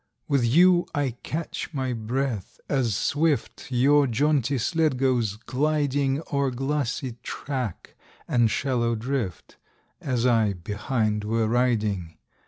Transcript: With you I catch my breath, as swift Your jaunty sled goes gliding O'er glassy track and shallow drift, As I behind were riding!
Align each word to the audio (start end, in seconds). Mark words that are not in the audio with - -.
With 0.27 0.43
you 0.43 0.87
I 0.95 1.11
catch 1.21 1.75
my 1.75 1.93
breath, 1.93 2.59
as 2.67 2.95
swift 2.95 3.71
Your 3.71 4.07
jaunty 4.07 4.57
sled 4.57 4.97
goes 4.97 5.35
gliding 5.35 6.23
O'er 6.33 6.49
glassy 6.49 7.17
track 7.21 7.93
and 8.27 8.49
shallow 8.49 8.95
drift, 8.95 9.57
As 10.01 10.25
I 10.25 10.53
behind 10.53 11.23
were 11.23 11.47
riding! 11.47 12.17